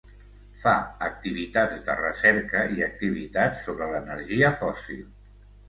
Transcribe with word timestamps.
Fa 0.61 0.71
activitats 1.07 1.83
de 1.91 1.97
recerca 1.99 2.65
i 2.79 2.87
activitats 2.89 3.63
sobre 3.69 3.93
l'energia 3.95 4.53
fòssil 4.65 5.09